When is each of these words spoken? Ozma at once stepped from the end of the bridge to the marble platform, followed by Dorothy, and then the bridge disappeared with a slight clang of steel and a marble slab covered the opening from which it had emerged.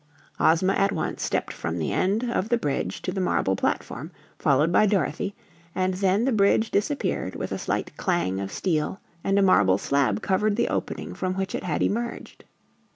Ozma 0.39 0.73
at 0.73 0.91
once 0.91 1.21
stepped 1.21 1.53
from 1.53 1.77
the 1.77 1.93
end 1.93 2.23
of 2.23 2.49
the 2.49 2.57
bridge 2.57 3.03
to 3.03 3.11
the 3.11 3.21
marble 3.21 3.55
platform, 3.55 4.09
followed 4.39 4.71
by 4.71 4.87
Dorothy, 4.87 5.35
and 5.75 5.93
then 5.93 6.25
the 6.25 6.31
bridge 6.31 6.71
disappeared 6.71 7.35
with 7.35 7.51
a 7.51 7.59
slight 7.59 7.95
clang 7.97 8.39
of 8.39 8.51
steel 8.51 8.99
and 9.23 9.37
a 9.37 9.43
marble 9.43 9.77
slab 9.77 10.23
covered 10.23 10.55
the 10.55 10.69
opening 10.69 11.13
from 11.13 11.35
which 11.35 11.53
it 11.53 11.63
had 11.65 11.83
emerged. 11.83 12.45